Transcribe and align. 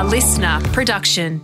a 0.00 0.04
listener 0.04 0.58
production. 0.72 1.42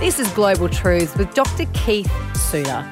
This 0.00 0.18
is 0.18 0.26
Global 0.32 0.70
Truths 0.70 1.14
with 1.14 1.34
Dr. 1.34 1.66
Keith 1.74 2.10
Suter. 2.34 2.90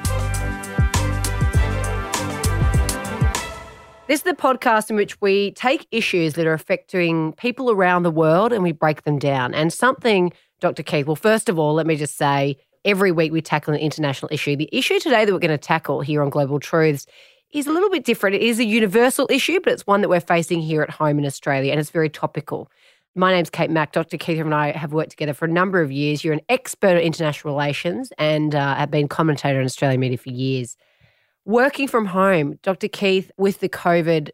This 4.07 4.19
is 4.19 4.21
the 4.21 4.35
podcast 4.37 4.91
in 4.91 4.95
which 4.95 5.19
we 5.21 5.53
take 5.53 5.87
issues 5.89 6.35
that 6.35 6.45
are 6.45 6.53
affecting 6.53 7.33
people 7.33 7.71
around 7.71 8.03
the 8.03 8.11
world 8.11 8.53
and 8.53 8.61
we 8.61 8.73
break 8.73 9.01
them 9.01 9.17
down. 9.17 9.55
And 9.55 9.73
something, 9.73 10.31
Dr. 10.59 10.83
Keith, 10.83 11.07
well, 11.07 11.15
first 11.15 11.49
of 11.49 11.57
all, 11.57 11.73
let 11.73 11.87
me 11.87 11.95
just 11.95 12.15
say 12.15 12.57
every 12.85 13.11
week 13.11 13.31
we 13.31 13.41
tackle 13.41 13.73
an 13.73 13.79
international 13.79 14.29
issue. 14.31 14.55
The 14.55 14.69
issue 14.71 14.99
today 14.99 15.25
that 15.25 15.33
we're 15.33 15.39
going 15.39 15.49
to 15.49 15.57
tackle 15.57 16.01
here 16.01 16.21
on 16.21 16.29
Global 16.29 16.59
Truths 16.59 17.07
is 17.51 17.67
a 17.67 17.71
little 17.71 17.89
bit 17.89 18.03
different. 18.03 18.35
It 18.35 18.41
is 18.41 18.59
a 18.59 18.65
universal 18.65 19.27
issue, 19.29 19.59
but 19.63 19.73
it's 19.73 19.87
one 19.87 20.01
that 20.01 20.09
we're 20.09 20.19
facing 20.19 20.61
here 20.61 20.81
at 20.81 20.89
home 20.89 21.17
in 21.19 21.25
Australia 21.25 21.71
and 21.71 21.79
it's 21.79 21.89
very 21.89 22.09
topical. 22.09 22.69
My 23.15 23.33
name's 23.33 23.49
Kate 23.49 23.71
Mack. 23.71 23.93
Dr. 23.93 24.17
Keith 24.17 24.39
and 24.39 24.53
I 24.53 24.71
have 24.71 24.93
worked 24.93 25.11
together 25.11 25.33
for 25.33 25.45
a 25.45 25.51
number 25.51 25.81
of 25.81 25.91
years. 25.91 26.23
You're 26.23 26.33
an 26.33 26.41
expert 26.49 26.97
in 26.97 26.99
international 26.99 27.53
relations 27.53 28.11
and 28.17 28.53
uh, 28.53 28.75
have 28.75 28.91
been 28.91 29.07
commentator 29.07 29.59
on 29.59 29.65
Australian 29.65 30.01
media 30.01 30.17
for 30.17 30.29
years. 30.29 30.77
Working 31.45 31.87
from 31.87 32.05
home, 32.05 32.59
Dr. 32.61 32.87
Keith, 32.87 33.31
with 33.37 33.59
the 33.59 33.69
COVID 33.69 34.29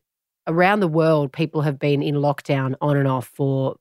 around 0.48 0.80
the 0.80 0.88
world, 0.88 1.32
people 1.32 1.62
have 1.62 1.80
been 1.80 2.02
in 2.02 2.16
lockdown 2.16 2.76
on 2.82 2.98
and 2.98 3.08
off 3.08 3.28
for, 3.28 3.78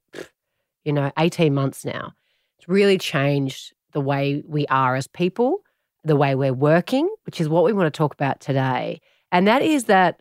you 0.85 0.93
know, 0.93 1.11
18 1.19 1.53
months 1.53 1.85
now. 1.85 2.13
It's 2.59 2.69
really 2.69 2.99
changed 2.99 3.73
the 3.93 4.01
way 4.01 4.45
we 4.47 4.67
are 4.69 4.95
as 4.95 5.07
people, 5.09 5.63
the 6.05 6.17
way 6.17 6.35
we're 6.35 6.53
working, 6.53 7.09
which 7.25 7.41
is 7.41 7.49
what 7.49 7.65
we 7.65 7.73
want 7.73 7.93
to 7.93 7.97
talk 7.97 8.15
about 8.15 8.39
today. 8.41 9.01
And 9.33 9.49
that 9.49 9.63
is 9.63 9.85
that 9.85 10.21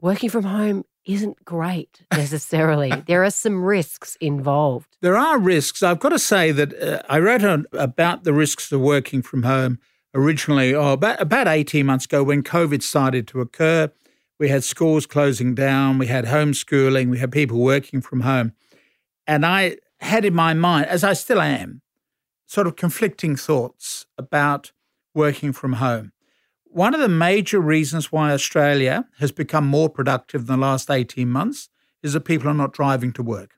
working 0.00 0.30
from 0.30 0.44
home 0.44 0.84
isn't 1.04 1.44
great 1.44 2.02
necessarily. 2.12 2.90
there 3.06 3.22
are 3.22 3.30
some 3.30 3.62
risks 3.62 4.16
involved. 4.20 4.96
There 5.02 5.16
are 5.16 5.38
risks. 5.38 5.82
I've 5.82 6.00
got 6.00 6.08
to 6.08 6.18
say 6.18 6.50
that 6.50 6.82
uh, 6.82 7.02
I 7.08 7.20
wrote 7.20 7.44
on, 7.44 7.66
about 7.72 8.24
the 8.24 8.32
risks 8.32 8.72
of 8.72 8.80
working 8.80 9.22
from 9.22 9.44
home 9.44 9.78
originally, 10.14 10.74
oh, 10.74 10.92
about, 10.92 11.20
about 11.20 11.46
18 11.46 11.86
months 11.86 12.06
ago 12.06 12.24
when 12.24 12.42
COVID 12.42 12.82
started 12.82 13.28
to 13.28 13.40
occur. 13.40 13.92
We 14.38 14.48
had 14.48 14.64
schools 14.64 15.06
closing 15.06 15.54
down, 15.54 15.98
we 15.98 16.06
had 16.08 16.24
homeschooling, 16.24 17.10
we 17.10 17.18
had 17.18 17.30
people 17.30 17.58
working 17.58 18.00
from 18.00 18.22
home. 18.22 18.52
And 19.26 19.46
I 19.46 19.76
had 20.00 20.24
in 20.24 20.34
my 20.34 20.54
mind, 20.54 20.86
as 20.86 21.04
I 21.04 21.12
still 21.12 21.40
am, 21.40 21.82
sort 22.46 22.66
of 22.66 22.76
conflicting 22.76 23.36
thoughts 23.36 24.06
about 24.18 24.72
working 25.14 25.52
from 25.52 25.74
home. 25.74 26.12
One 26.76 26.92
of 26.92 27.00
the 27.00 27.08
major 27.08 27.58
reasons 27.58 28.12
why 28.12 28.32
Australia 28.32 29.08
has 29.18 29.32
become 29.32 29.66
more 29.66 29.88
productive 29.88 30.42
in 30.42 30.46
the 30.46 30.58
last 30.58 30.90
18 30.90 31.26
months 31.26 31.70
is 32.02 32.12
that 32.12 32.26
people 32.26 32.50
are 32.50 32.54
not 32.54 32.74
driving 32.74 33.14
to 33.14 33.22
work. 33.22 33.54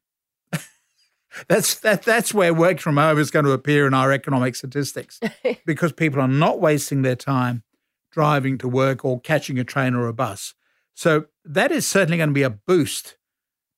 That's 1.48 1.74
that, 1.80 2.04
that's 2.04 2.32
where 2.32 2.54
work 2.54 2.78
from 2.78 2.96
home 2.96 3.18
is 3.18 3.32
going 3.32 3.44
to 3.44 3.50
appear 3.50 3.88
in 3.88 3.92
our 3.92 4.12
economic 4.12 4.54
statistics 4.54 5.18
because 5.66 5.90
people 5.92 6.20
are 6.20 6.28
not 6.28 6.60
wasting 6.60 7.02
their 7.02 7.16
time 7.16 7.64
driving 8.12 8.56
to 8.58 8.68
work 8.68 9.04
or 9.04 9.20
catching 9.20 9.58
a 9.58 9.64
train 9.64 9.96
or 9.96 10.06
a 10.06 10.12
bus. 10.12 10.54
So 10.94 11.24
that 11.44 11.72
is 11.72 11.88
certainly 11.88 12.18
going 12.18 12.30
to 12.30 12.34
be 12.34 12.44
a 12.44 12.50
boost 12.50 13.16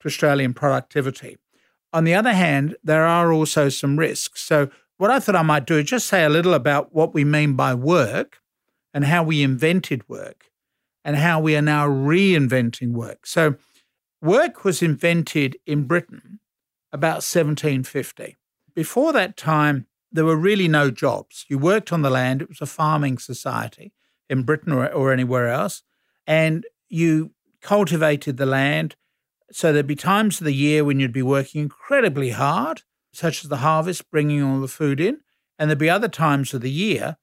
to 0.01 0.09
Australian 0.09 0.53
productivity. 0.53 1.39
On 1.95 2.05
the 2.05 2.15
other 2.15 2.35
hand, 2.35 2.77
there 2.85 3.07
are 3.07 3.33
also 3.33 3.71
some 3.71 3.99
risks. 3.99 4.43
So 4.43 4.69
what 4.99 5.11
I 5.11 5.19
thought 5.19 5.35
I 5.35 5.41
might 5.41 5.67
do 5.67 5.79
is 5.79 5.87
just 5.87 6.09
say 6.09 6.25
a 6.25 6.29
little 6.29 6.53
about 6.53 6.95
what 6.95 7.15
we 7.15 7.25
mean 7.25 7.55
by 7.55 7.73
work 7.73 8.40
and 8.93 9.05
how 9.05 9.23
we 9.23 9.43
invented 9.43 10.09
work 10.09 10.47
and 11.05 11.17
how 11.17 11.41
we 11.41 11.57
are 11.57 11.63
now 11.63 11.87
reinventing 11.89 12.93
work. 12.93 13.27
So 13.27 13.57
work 14.21 14.65
was 14.65 14.83
invented 14.83 15.57
in 15.67 15.85
Britain 15.85 16.41
about 16.93 17.23
1750. 17.23 18.37
Before 18.75 19.13
that 19.13 19.37
time, 19.37 19.87
there 20.13 20.25
were 20.25 20.37
really 20.37 20.69
no 20.69 20.91
jobs. 20.91 21.45
You 21.49 21.59
worked 21.59 21.93
on 21.93 22.03
the 22.03 22.11
land, 22.11 22.43
it 22.43 22.49
was 22.49 22.61
a 22.61 22.67
farming 22.67 23.19
society 23.19 23.93
in 24.29 24.43
Britain 24.43 24.73
or, 24.73 24.91
or 24.93 25.13
anywhere 25.13 25.49
else, 25.49 25.83
and 26.27 26.67
you 26.89 27.33
cultivated 27.61 28.37
the 28.37 28.47
land. 28.47 28.97
So 29.53 29.73
there'd 29.73 29.87
be 29.87 29.97
times 29.97 30.41
of 30.41 30.45
the 30.45 30.55
year 30.55 30.85
when 30.85 31.01
you'd 31.01 31.13
be 31.13 31.23
working 31.23 31.63
incredibly 31.63 32.31
hard, 32.31 32.83
such 33.13 33.43
as 33.45 33.51
the 33.51 33.59
harvest, 33.59 34.11
bringing 34.11 34.43
all 34.43 34.61
the 34.61 34.69
food 34.69 35.01
in. 35.01 35.21
And 35.59 35.69
there'd 35.69 35.79
be 35.79 35.91
other 35.91 36.09
times 36.09 36.55
of 36.55 36.61
the 36.61 36.71
year 36.71 37.17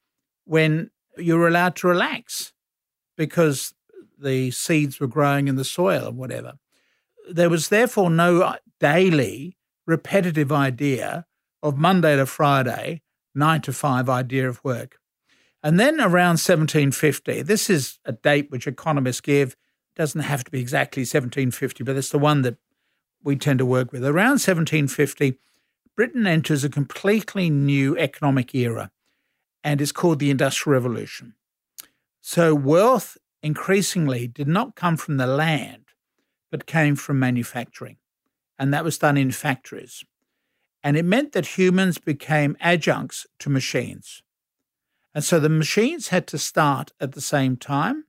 when 0.45 0.91
you 1.17 1.37
were 1.37 1.47
allowed 1.47 1.75
to 1.77 1.87
relax 1.87 2.53
because 3.15 3.73
the 4.17 4.51
seeds 4.51 4.99
were 4.99 5.07
growing 5.07 5.47
in 5.47 5.55
the 5.55 5.65
soil 5.65 6.07
or 6.07 6.11
whatever. 6.11 6.53
There 7.29 7.49
was 7.49 7.69
therefore 7.69 8.09
no 8.09 8.41
uh, 8.41 8.55
daily 8.79 9.57
repetitive 9.85 10.51
idea 10.51 11.25
of 11.61 11.77
Monday 11.77 12.15
to 12.15 12.25
Friday, 12.25 13.01
nine 13.33 13.61
to 13.61 13.73
five 13.73 14.09
idea 14.09 14.47
of 14.47 14.63
work. 14.63 14.99
And 15.63 15.79
then 15.79 15.99
around 15.99 16.39
1750, 16.39 17.41
this 17.41 17.69
is 17.69 17.99
a 18.05 18.11
date 18.11 18.51
which 18.51 18.67
economists 18.67 19.21
give, 19.21 19.55
doesn't 19.95 20.21
have 20.21 20.43
to 20.43 20.51
be 20.51 20.61
exactly 20.61 21.01
1750, 21.01 21.83
but 21.83 21.95
it's 21.95 22.11
the 22.11 22.19
one 22.19 22.43
that 22.43 22.57
we 23.23 23.35
tend 23.35 23.59
to 23.59 23.65
work 23.65 23.91
with. 23.91 24.05
Around 24.05 24.39
1750, 24.39 25.39
Britain 25.95 26.27
enters 26.27 26.63
a 26.63 26.69
completely 26.69 27.49
new 27.49 27.97
economic 27.97 28.53
era 28.53 28.91
and 29.63 29.81
is 29.81 29.91
called 29.91 30.19
the 30.19 30.31
Industrial 30.31 30.73
Revolution. 30.73 31.33
So 32.21 32.53
wealth 32.53 33.17
increasingly 33.41 34.27
did 34.27 34.47
not 34.47 34.75
come 34.75 34.97
from 34.97 35.17
the 35.17 35.27
land, 35.27 35.85
but 36.51 36.65
came 36.65 36.95
from 36.95 37.19
manufacturing 37.19 37.97
and 38.59 38.73
that 38.73 38.83
was 38.83 38.97
done 38.97 39.17
in 39.17 39.31
factories. 39.31 40.03
And 40.83 40.97
it 40.97 41.05
meant 41.05 41.33
that 41.33 41.57
humans 41.57 41.97
became 41.97 42.57
adjuncts 42.59 43.27
to 43.39 43.49
machines. 43.49 44.23
And 45.13 45.23
so 45.23 45.39
the 45.39 45.49
machines 45.49 46.09
had 46.09 46.27
to 46.27 46.37
start 46.37 46.91
at 46.99 47.13
the 47.13 47.21
same 47.21 47.57
time 47.57 48.05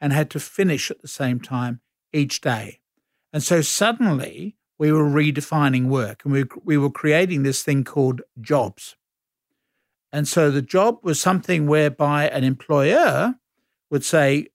and 0.00 0.12
had 0.12 0.30
to 0.30 0.40
finish 0.40 0.90
at 0.90 1.02
the 1.02 1.08
same 1.08 1.40
time 1.40 1.80
each 2.12 2.40
day. 2.40 2.80
And 3.32 3.42
so 3.42 3.60
suddenly 3.60 4.56
we 4.78 4.90
were 4.90 5.04
redefining 5.04 5.86
work 5.86 6.22
and 6.24 6.32
we, 6.32 6.44
we 6.64 6.78
were 6.78 6.90
creating 6.90 7.42
this 7.42 7.62
thing 7.62 7.84
called 7.84 8.22
jobs. 8.40 8.96
And 10.12 10.26
so 10.26 10.50
the 10.50 10.62
job 10.62 10.98
was 11.02 11.20
something 11.20 11.66
whereby 11.66 12.28
an 12.28 12.44
employer 12.44 13.34
would 13.90 14.04
say, 14.04 14.48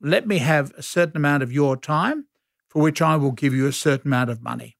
let 0.00 0.26
me 0.26 0.38
have 0.38 0.72
a 0.76 0.82
certain 0.82 1.16
amount 1.16 1.42
of 1.42 1.52
your 1.52 1.76
time 1.76 2.26
for 2.68 2.82
which 2.82 3.00
I 3.00 3.16
will 3.16 3.32
give 3.32 3.54
you 3.54 3.66
a 3.66 3.72
certain 3.72 4.08
amount 4.08 4.30
of 4.30 4.42
money. 4.42 4.76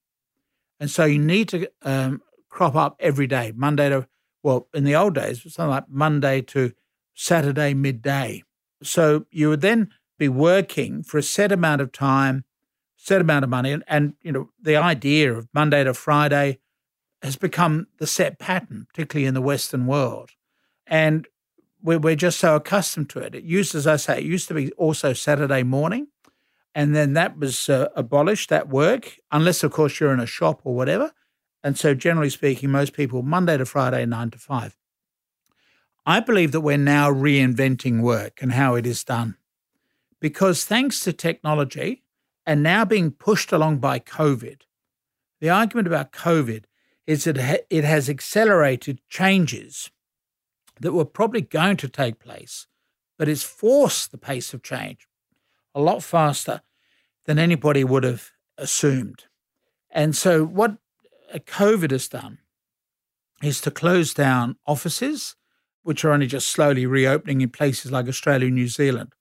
And 0.80 0.90
so 0.90 1.04
you 1.04 1.18
need 1.18 1.48
to 1.50 1.68
um, 1.82 2.22
crop 2.48 2.74
up 2.74 2.96
every 3.00 3.26
day, 3.26 3.52
Monday 3.54 3.88
to, 3.88 4.06
well, 4.42 4.68
in 4.74 4.84
the 4.84 4.96
old 4.96 5.14
days, 5.14 5.42
something 5.42 5.70
like 5.70 5.88
Monday 5.88 6.42
to 6.42 6.72
Saturday 7.14 7.74
midday. 7.74 8.42
So 8.82 9.26
you 9.30 9.48
would 9.50 9.60
then 9.60 9.90
be 10.18 10.28
working 10.28 11.02
for 11.02 11.18
a 11.18 11.22
set 11.22 11.52
amount 11.52 11.80
of 11.80 11.92
time, 11.92 12.44
set 12.96 13.20
amount 13.20 13.44
of 13.44 13.50
money. 13.50 13.72
And, 13.72 13.84
and 13.86 14.14
you 14.22 14.32
know, 14.32 14.50
the 14.60 14.76
idea 14.76 15.32
of 15.32 15.48
Monday 15.54 15.84
to 15.84 15.94
Friday 15.94 16.58
has 17.24 17.36
become 17.36 17.88
the 17.98 18.06
set 18.06 18.38
pattern, 18.38 18.86
particularly 18.88 19.26
in 19.26 19.34
the 19.34 19.42
Western 19.42 19.86
world. 19.86 20.30
And 20.86 21.26
we're, 21.82 21.98
we're 21.98 22.14
just 22.14 22.38
so 22.38 22.54
accustomed 22.54 23.10
to 23.10 23.18
it. 23.18 23.34
It 23.34 23.42
used, 23.42 23.74
as 23.74 23.86
I 23.86 23.96
say, 23.96 24.18
it 24.18 24.24
used 24.24 24.46
to 24.48 24.54
be 24.54 24.70
also 24.72 25.12
Saturday 25.12 25.64
morning 25.64 26.06
and 26.74 26.94
then 26.94 27.12
that 27.12 27.38
was 27.38 27.68
uh, 27.68 27.88
abolished, 27.94 28.50
that 28.50 28.68
work, 28.68 29.16
unless, 29.30 29.62
of 29.62 29.70
course, 29.70 30.00
you're 30.00 30.12
in 30.12 30.20
a 30.20 30.26
shop 30.26 30.60
or 30.64 30.74
whatever. 30.74 31.12
And 31.62 31.78
so, 31.78 31.94
generally 31.94 32.30
speaking, 32.30 32.70
most 32.70 32.92
people, 32.92 33.22
Monday 33.22 33.56
to 33.56 33.64
Friday, 33.64 34.04
nine 34.04 34.30
to 34.30 34.38
five. 34.38 34.76
I 36.04 36.20
believe 36.20 36.52
that 36.52 36.60
we're 36.60 36.76
now 36.76 37.10
reinventing 37.10 38.02
work 38.02 38.42
and 38.42 38.52
how 38.52 38.74
it 38.74 38.86
is 38.86 39.04
done. 39.04 39.36
Because 40.20 40.64
thanks 40.64 41.00
to 41.00 41.12
technology 41.12 42.02
and 42.44 42.62
now 42.62 42.84
being 42.84 43.10
pushed 43.10 43.52
along 43.52 43.78
by 43.78 43.98
COVID, 44.00 44.62
the 45.40 45.50
argument 45.50 45.86
about 45.86 46.12
COVID 46.12 46.64
is 47.06 47.24
that 47.24 47.66
it 47.70 47.84
has 47.84 48.08
accelerated 48.08 49.00
changes 49.08 49.90
that 50.80 50.92
were 50.92 51.04
probably 51.04 51.42
going 51.42 51.76
to 51.76 51.88
take 51.88 52.18
place, 52.18 52.66
but 53.18 53.28
it's 53.28 53.42
forced 53.42 54.10
the 54.10 54.18
pace 54.18 54.54
of 54.54 54.62
change 54.62 55.06
a 55.74 55.80
lot 55.80 56.02
faster 56.02 56.62
than 57.26 57.38
anybody 57.38 57.84
would 57.84 58.04
have 58.04 58.30
assumed. 58.56 59.24
And 59.90 60.14
so, 60.14 60.44
what 60.44 60.76
COVID 61.34 61.90
has 61.90 62.08
done 62.08 62.38
is 63.42 63.60
to 63.62 63.70
close 63.70 64.14
down 64.14 64.56
offices, 64.66 65.36
which 65.82 66.04
are 66.04 66.12
only 66.12 66.26
just 66.26 66.48
slowly 66.48 66.86
reopening 66.86 67.40
in 67.40 67.50
places 67.50 67.92
like 67.92 68.08
Australia 68.08 68.46
and 68.46 68.54
New 68.54 68.68
Zealand. 68.68 69.12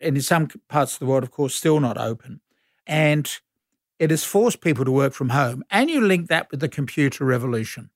And 0.00 0.16
in 0.16 0.22
some 0.22 0.48
parts 0.68 0.94
of 0.94 0.98
the 0.98 1.06
world, 1.06 1.22
of 1.22 1.30
course, 1.30 1.54
still 1.54 1.78
not 1.78 1.98
open. 1.98 2.40
And 2.86 3.30
it 4.02 4.10
has 4.10 4.24
forced 4.24 4.60
people 4.60 4.84
to 4.84 4.90
work 4.90 5.12
from 5.12 5.30
home. 5.30 5.62
And 5.70 5.88
you 5.88 6.00
link 6.00 6.28
that 6.28 6.50
with 6.50 6.60
the 6.60 6.68
computer 6.68 7.24
revolution, 7.24 7.90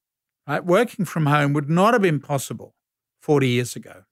right? 0.46 0.64
Working 0.64 1.04
from 1.04 1.26
home 1.26 1.52
would 1.52 1.68
not 1.68 1.94
have 1.94 2.02
been 2.02 2.20
possible 2.20 2.74
40 3.20 3.48
years 3.48 3.76
ago 3.76 4.04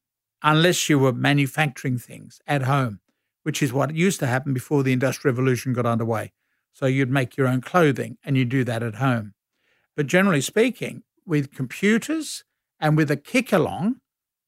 unless 0.42 0.88
you 0.88 0.98
were 0.98 1.12
manufacturing 1.12 1.98
things 1.98 2.40
at 2.46 2.62
home 2.62 3.00
which 3.44 3.62
is 3.62 3.72
what 3.72 3.94
used 3.94 4.18
to 4.18 4.26
happen 4.26 4.52
before 4.52 4.82
the 4.82 4.92
Industrial 4.92 5.32
Revolution 5.32 5.72
got 5.72 5.86
underway. 5.86 6.32
So 6.72 6.86
you'd 6.86 7.10
make 7.10 7.36
your 7.36 7.46
own 7.46 7.60
clothing 7.60 8.18
and 8.24 8.36
you 8.36 8.44
do 8.44 8.64
that 8.64 8.82
at 8.82 8.96
home. 8.96 9.34
But 9.94 10.08
generally 10.08 10.40
speaking, 10.40 11.04
with 11.24 11.54
computers 11.54 12.42
and 12.80 12.96
with 12.96 13.10
a 13.10 13.16
kick 13.16 13.52
along 13.52 14.00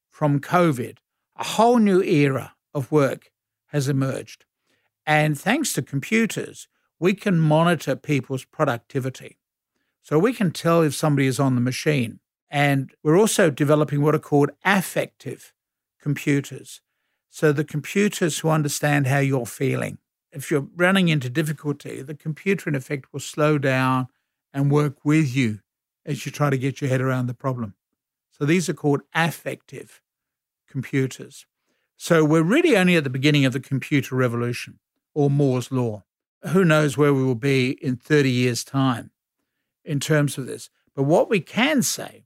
from 0.09 0.41
COVID, 0.41 0.97
a 1.37 1.43
whole 1.43 1.77
new 1.77 2.01
era 2.01 2.55
of 2.73 2.91
work 2.91 3.29
has 3.67 3.87
emerged. 3.87 4.45
And 5.05 5.39
thanks 5.39 5.73
to 5.73 5.81
computers, 5.81 6.67
we 6.99 7.13
can 7.13 7.39
monitor 7.39 7.95
people's 7.95 8.43
productivity. 8.43 9.37
So 10.01 10.17
we 10.17 10.33
can 10.33 10.51
tell 10.51 10.81
if 10.81 10.95
somebody 10.95 11.27
is 11.27 11.39
on 11.39 11.55
the 11.55 11.61
machine. 11.61 12.19
And 12.49 12.91
we're 13.03 13.17
also 13.17 13.49
developing 13.49 14.01
what 14.01 14.15
are 14.15 14.19
called 14.19 14.51
affective 14.63 15.53
computers. 16.01 16.81
So 17.29 17.51
the 17.51 17.65
computers 17.65 18.39
who 18.39 18.49
understand 18.49 19.07
how 19.07 19.19
you're 19.19 19.45
feeling. 19.45 19.97
If 20.31 20.49
you're 20.49 20.67
running 20.75 21.09
into 21.09 21.29
difficulty, 21.29 22.01
the 22.01 22.15
computer 22.15 22.69
in 22.69 22.75
effect 22.75 23.11
will 23.11 23.19
slow 23.19 23.57
down 23.57 24.07
and 24.53 24.71
work 24.71 25.03
with 25.03 25.35
you 25.35 25.59
as 26.05 26.25
you 26.25 26.31
try 26.31 26.49
to 26.49 26.57
get 26.57 26.79
your 26.79 26.89
head 26.89 27.01
around 27.01 27.27
the 27.27 27.33
problem. 27.33 27.75
So 28.31 28.45
these 28.45 28.69
are 28.69 28.73
called 28.73 29.01
affective 29.13 30.01
computers. 30.69 31.45
So 31.97 32.23
we're 32.23 32.43
really 32.43 32.77
only 32.77 32.95
at 32.95 33.03
the 33.03 33.09
beginning 33.09 33.45
of 33.45 33.53
the 33.53 33.59
computer 33.59 34.15
revolution 34.15 34.79
or 35.13 35.29
Moore's 35.29 35.71
law. 35.71 36.03
Who 36.49 36.63
knows 36.63 36.97
where 36.97 37.13
we 37.13 37.23
will 37.23 37.35
be 37.35 37.71
in 37.81 37.97
30 37.97 38.29
years' 38.29 38.63
time 38.63 39.11
in 39.83 39.99
terms 39.99 40.37
of 40.37 40.45
this. 40.45 40.69
But 40.95 41.03
what 41.03 41.29
we 41.29 41.39
can 41.39 41.81
say 41.81 42.25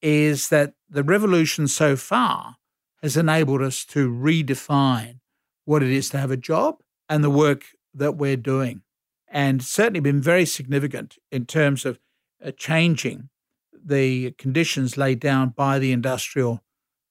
is 0.00 0.48
that 0.48 0.74
the 0.90 1.02
revolution 1.02 1.68
so 1.68 1.96
far 1.96 2.56
has 3.02 3.16
enabled 3.16 3.62
us 3.62 3.84
to 3.86 4.10
redefine 4.10 5.20
what 5.64 5.82
it 5.82 5.90
is 5.90 6.10
to 6.10 6.18
have 6.18 6.30
a 6.30 6.36
job 6.36 6.78
and 7.08 7.22
the 7.22 7.30
work 7.30 7.64
that 7.94 8.16
we're 8.16 8.36
doing. 8.36 8.82
And 9.28 9.62
certainly 9.62 10.00
been 10.00 10.20
very 10.20 10.44
significant 10.44 11.18
in 11.30 11.46
terms 11.46 11.86
of 11.86 11.98
uh, 12.44 12.50
changing 12.52 13.28
the 13.72 14.32
conditions 14.32 14.96
laid 14.96 15.20
down 15.20 15.50
by 15.50 15.78
the 15.78 15.92
Industrial 15.92 16.62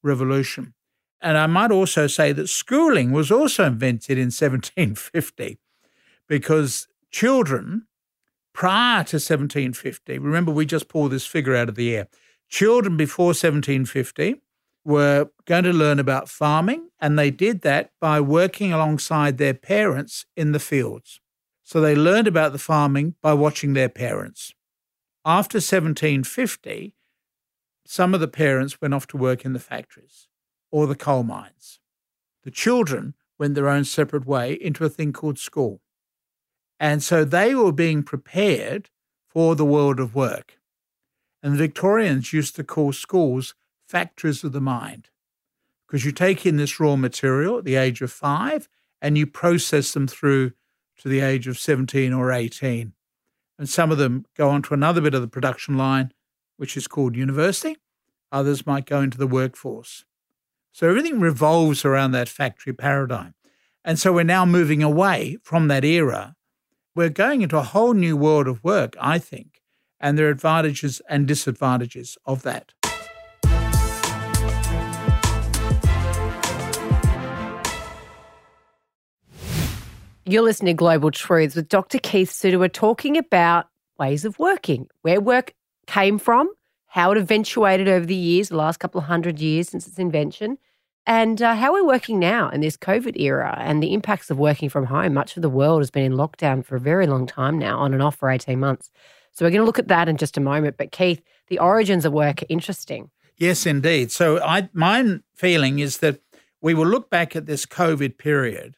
Revolution. 0.03 0.73
And 1.21 1.37
I 1.37 1.47
might 1.47 1.71
also 1.71 2.07
say 2.07 2.31
that 2.31 2.47
schooling 2.47 3.11
was 3.11 3.31
also 3.31 3.65
invented 3.65 4.17
in 4.17 4.25
1750 4.25 5.59
because 6.31 6.87
children 7.11 7.85
prior 8.53 9.03
to 9.03 9.17
1750, 9.17 10.17
remember 10.17 10.49
we 10.49 10.65
just 10.65 10.87
pulled 10.87 11.11
this 11.11 11.25
figure 11.25 11.57
out 11.57 11.67
of 11.67 11.75
the 11.75 11.93
air, 11.93 12.07
children 12.47 12.95
before 12.95 13.33
1750 13.35 14.35
were 14.85 15.27
going 15.43 15.65
to 15.65 15.73
learn 15.73 15.99
about 15.99 16.29
farming, 16.29 16.87
and 17.01 17.19
they 17.19 17.31
did 17.31 17.63
that 17.63 17.91
by 17.99 18.21
working 18.21 18.71
alongside 18.71 19.37
their 19.37 19.53
parents 19.53 20.25
in 20.37 20.53
the 20.53 20.59
fields. 20.59 21.19
So 21.65 21.81
they 21.81 21.95
learned 21.95 22.29
about 22.29 22.53
the 22.53 22.57
farming 22.59 23.15
by 23.21 23.33
watching 23.33 23.73
their 23.73 23.89
parents. 23.89 24.53
After 25.25 25.57
1750, 25.57 26.95
some 27.85 28.13
of 28.13 28.21
the 28.21 28.29
parents 28.29 28.79
went 28.79 28.93
off 28.93 29.05
to 29.07 29.17
work 29.17 29.43
in 29.43 29.51
the 29.51 29.59
factories 29.59 30.29
or 30.71 30.87
the 30.87 30.95
coal 30.95 31.23
mines. 31.23 31.81
The 32.45 32.51
children 32.51 33.15
went 33.37 33.55
their 33.55 33.67
own 33.67 33.83
separate 33.83 34.25
way 34.25 34.53
into 34.53 34.85
a 34.85 34.89
thing 34.89 35.11
called 35.11 35.37
school. 35.37 35.81
And 36.81 37.03
so 37.03 37.23
they 37.23 37.53
were 37.53 37.71
being 37.71 38.01
prepared 38.01 38.89
for 39.29 39.55
the 39.55 39.63
world 39.63 39.99
of 39.99 40.15
work. 40.15 40.57
And 41.43 41.53
the 41.53 41.57
Victorians 41.57 42.33
used 42.33 42.55
to 42.55 42.63
call 42.63 42.91
schools 42.91 43.53
factories 43.87 44.43
of 44.43 44.51
the 44.51 44.61
mind 44.61 45.09
because 45.85 46.05
you 46.05 46.11
take 46.11 46.43
in 46.43 46.57
this 46.57 46.79
raw 46.79 46.95
material 46.95 47.59
at 47.59 47.65
the 47.65 47.75
age 47.75 48.01
of 48.01 48.11
five 48.11 48.67
and 48.99 49.15
you 49.15 49.27
process 49.27 49.93
them 49.93 50.07
through 50.07 50.53
to 50.97 51.07
the 51.07 51.19
age 51.19 51.47
of 51.47 51.59
17 51.59 52.13
or 52.13 52.31
18. 52.31 52.93
And 53.59 53.69
some 53.69 53.91
of 53.91 53.99
them 53.99 54.25
go 54.35 54.49
on 54.49 54.63
to 54.63 54.73
another 54.73 55.01
bit 55.01 55.13
of 55.13 55.21
the 55.21 55.27
production 55.27 55.77
line, 55.77 56.11
which 56.57 56.75
is 56.75 56.87
called 56.87 57.15
university. 57.15 57.77
Others 58.31 58.65
might 58.65 58.87
go 58.87 59.01
into 59.01 59.19
the 59.19 59.27
workforce. 59.27 60.03
So 60.71 60.89
everything 60.89 61.19
revolves 61.19 61.85
around 61.85 62.13
that 62.13 62.29
factory 62.29 62.73
paradigm. 62.73 63.35
And 63.85 63.99
so 63.99 64.11
we're 64.11 64.23
now 64.23 64.47
moving 64.47 64.81
away 64.81 65.37
from 65.43 65.67
that 65.67 65.85
era. 65.85 66.35
We're 66.93 67.07
going 67.07 67.41
into 67.41 67.57
a 67.57 67.61
whole 67.61 67.93
new 67.93 68.17
world 68.17 68.49
of 68.49 68.61
work, 68.65 68.97
I 68.99 69.17
think, 69.17 69.61
and 70.01 70.17
there 70.17 70.27
are 70.27 70.29
advantages 70.29 71.01
and 71.07 71.25
disadvantages 71.25 72.17
of 72.25 72.43
that. 72.43 72.73
You're 80.25 80.41
listening 80.41 80.75
to 80.75 80.77
Global 80.77 81.11
Truths 81.11 81.55
with 81.55 81.69
Dr. 81.69 81.97
Keith 81.97 82.29
Suter. 82.29 82.67
Talking 82.67 83.17
about 83.17 83.67
ways 83.97 84.25
of 84.25 84.37
working, 84.37 84.89
where 85.01 85.21
work 85.21 85.53
came 85.87 86.19
from, 86.19 86.51
how 86.87 87.13
it 87.13 87.17
eventuated 87.17 87.87
over 87.87 88.05
the 88.05 88.13
years, 88.13 88.49
the 88.49 88.57
last 88.57 88.81
couple 88.81 88.99
of 88.99 89.07
hundred 89.07 89.39
years 89.39 89.69
since 89.69 89.87
its 89.87 89.97
invention, 89.97 90.57
and 91.05 91.41
uh, 91.41 91.55
how 91.55 91.73
we're 91.73 91.85
working 91.85 92.19
now 92.19 92.49
in 92.49 92.61
this 92.61 92.77
COVID 92.77 93.19
era 93.19 93.55
and 93.59 93.81
the 93.81 93.93
impacts 93.93 94.29
of 94.29 94.37
working 94.37 94.69
from 94.69 94.85
home. 94.85 95.13
Much 95.13 95.35
of 95.35 95.41
the 95.41 95.49
world 95.49 95.81
has 95.81 95.89
been 95.89 96.03
in 96.03 96.13
lockdown 96.13 96.63
for 96.63 96.75
a 96.75 96.79
very 96.79 97.07
long 97.07 97.25
time 97.25 97.57
now, 97.57 97.79
on 97.79 97.93
and 97.93 98.03
off 98.03 98.17
for 98.17 98.29
18 98.29 98.59
months. 98.59 98.91
So 99.31 99.45
we're 99.45 99.51
going 99.51 99.61
to 99.61 99.65
look 99.65 99.79
at 99.79 99.87
that 99.87 100.07
in 100.07 100.17
just 100.17 100.37
a 100.37 100.41
moment. 100.41 100.77
But 100.77 100.91
Keith, 100.91 101.21
the 101.47 101.59
origins 101.59 102.05
of 102.05 102.13
work 102.13 102.43
are 102.43 102.47
interesting. 102.49 103.09
Yes, 103.37 103.65
indeed. 103.65 104.11
So 104.11 104.39
I, 104.41 104.69
my 104.73 105.19
feeling 105.35 105.79
is 105.79 105.97
that 105.99 106.21
we 106.61 106.73
will 106.73 106.87
look 106.87 107.09
back 107.09 107.35
at 107.35 107.47
this 107.47 107.65
COVID 107.65 108.17
period 108.17 108.75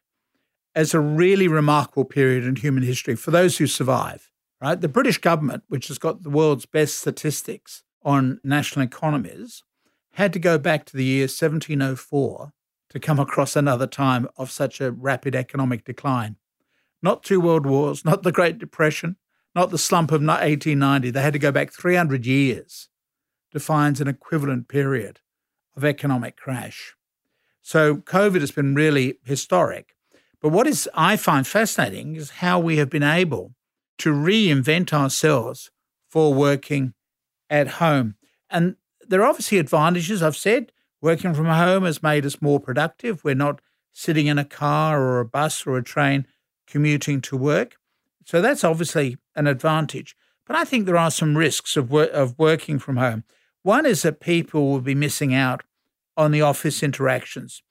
as 0.73 0.93
a 0.93 0.99
really 0.99 1.47
remarkable 1.47 2.05
period 2.05 2.45
in 2.45 2.55
human 2.55 2.83
history 2.83 3.15
for 3.15 3.31
those 3.31 3.57
who 3.57 3.67
survive. 3.67 4.29
Right, 4.61 4.79
the 4.79 4.87
British 4.87 5.17
government, 5.17 5.63
which 5.67 5.89
has 5.89 5.97
got 5.97 6.23
the 6.23 6.29
world's 6.29 6.65
best 6.65 6.97
statistics 6.97 7.83
on 8.03 8.39
national 8.45 8.85
economies, 8.85 9.61
had 10.13 10.33
to 10.33 10.39
go 10.39 10.57
back 10.57 10.85
to 10.85 10.97
the 10.97 11.03
year 11.03 11.23
1704 11.23 12.51
to 12.89 12.99
come 12.99 13.19
across 13.19 13.55
another 13.55 13.87
time 13.87 14.27
of 14.37 14.51
such 14.51 14.79
a 14.79 14.91
rapid 14.91 15.35
economic 15.35 15.83
decline. 15.83 16.37
Not 17.01 17.23
two 17.23 17.41
world 17.41 17.65
wars, 17.65 18.05
not 18.05 18.23
the 18.23 18.31
Great 18.31 18.59
Depression, 18.59 19.17
not 19.55 19.71
the 19.71 19.77
slump 19.77 20.11
of 20.11 20.21
1890. 20.21 21.09
They 21.09 21.21
had 21.21 21.33
to 21.33 21.39
go 21.39 21.51
back 21.51 21.71
300 21.71 22.25
years 22.25 22.89
to 23.51 23.59
find 23.59 23.99
an 23.99 24.07
equivalent 24.07 24.67
period 24.67 25.19
of 25.75 25.83
economic 25.83 26.37
crash. 26.37 26.95
So 27.61 27.95
COVID 27.97 28.41
has 28.41 28.51
been 28.51 28.75
really 28.75 29.19
historic. 29.23 29.95
But 30.41 30.49
what 30.49 30.67
is 30.67 30.89
I 30.93 31.15
find 31.15 31.47
fascinating 31.47 32.15
is 32.15 32.29
how 32.29 32.59
we 32.59 32.77
have 32.77 32.89
been 32.89 33.03
able 33.03 33.53
to 33.99 34.11
reinvent 34.11 34.91
ourselves 34.91 35.71
for 36.09 36.33
working 36.33 36.93
at 37.49 37.67
home. 37.79 38.15
And 38.49 38.75
there 39.07 39.21
are 39.21 39.29
obviously 39.29 39.57
advantages. 39.57 40.21
I've 40.21 40.35
said 40.35 40.71
working 41.01 41.33
from 41.33 41.45
home 41.45 41.83
has 41.83 42.03
made 42.03 42.25
us 42.25 42.41
more 42.41 42.59
productive. 42.59 43.23
We're 43.23 43.35
not 43.35 43.61
sitting 43.91 44.27
in 44.27 44.39
a 44.39 44.45
car 44.45 45.01
or 45.01 45.19
a 45.19 45.25
bus 45.25 45.65
or 45.67 45.77
a 45.77 45.83
train 45.83 46.25
commuting 46.67 47.21
to 47.21 47.37
work. 47.37 47.77
So 48.25 48.41
that's 48.41 48.63
obviously 48.63 49.17
an 49.35 49.47
advantage. 49.47 50.15
But 50.45 50.55
I 50.55 50.63
think 50.65 50.85
there 50.85 50.97
are 50.97 51.11
some 51.11 51.37
risks 51.37 51.77
of, 51.77 51.91
wor- 51.91 52.05
of 52.05 52.37
working 52.37 52.79
from 52.79 52.97
home. 52.97 53.23
One 53.61 53.85
is 53.85 54.01
that 54.01 54.19
people 54.19 54.71
will 54.71 54.81
be 54.81 54.95
missing 54.95 55.33
out 55.33 55.63
on 56.17 56.31
the 56.31 56.41
office 56.41 56.83
interactions. 56.83 57.63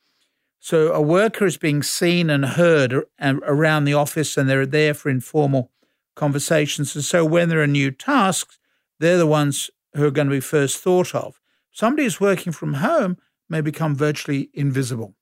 So 0.59 0.93
a 0.93 1.01
worker 1.01 1.45
is 1.45 1.57
being 1.57 1.83
seen 1.83 2.31
and 2.31 2.45
heard 2.45 2.95
around 3.21 3.85
the 3.85 3.95
office, 3.95 4.37
and 4.37 4.49
they're 4.49 4.65
there 4.65 4.95
for 4.95 5.11
informal 5.11 5.71
conversations. 6.15 6.95
And 6.95 7.05
so 7.05 7.25
when 7.25 7.49
there 7.49 7.61
are 7.63 7.67
new 7.67 7.91
tasks, 7.91 8.59
they're 9.01 9.19
the 9.19 9.27
ones 9.27 9.71
who 9.95 10.05
are 10.07 10.11
going 10.11 10.29
to 10.29 10.33
be 10.33 10.41
first 10.41 10.79
thought 10.79 11.15
of. 11.15 11.41
Somebody 11.71 12.05
who's 12.05 12.21
working 12.21 12.53
from 12.53 12.75
home 12.75 13.19
may 13.49 13.61
become 13.61 13.95
virtually 13.95 14.51
invisible. 14.55 15.15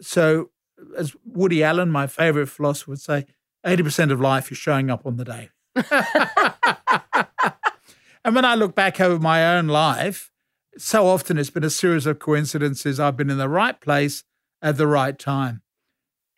So, 0.00 0.50
as 0.96 1.14
Woody 1.24 1.62
Allen, 1.62 1.90
my 1.90 2.06
favorite 2.06 2.48
philosopher, 2.48 2.92
would 2.92 3.00
say, 3.00 3.26
80% 3.64 4.12
of 4.12 4.20
life 4.20 4.52
is 4.52 4.58
showing 4.58 4.90
up 4.90 5.06
on 5.06 5.16
the 5.16 5.24
day. 5.24 5.50
and 8.24 8.34
when 8.34 8.44
I 8.44 8.54
look 8.54 8.74
back 8.74 9.00
over 9.00 9.18
my 9.18 9.56
own 9.56 9.68
life, 9.68 10.30
so 10.78 11.06
often 11.06 11.38
it's 11.38 11.50
been 11.50 11.64
a 11.64 11.70
series 11.70 12.06
of 12.06 12.18
coincidences. 12.18 13.00
I've 13.00 13.16
been 13.16 13.30
in 13.30 13.38
the 13.38 13.48
right 13.48 13.80
place 13.80 14.24
at 14.62 14.76
the 14.76 14.86
right 14.86 15.18
time. 15.18 15.62